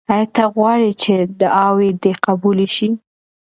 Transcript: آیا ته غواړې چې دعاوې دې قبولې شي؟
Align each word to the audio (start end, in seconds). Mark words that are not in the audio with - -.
آیا 0.13 0.27
ته 0.35 0.43
غواړې 0.55 0.91
چې 1.01 1.13
دعاوې 1.39 1.89
دې 2.03 2.13
قبولې 2.25 2.67
شي؟ 2.75 2.89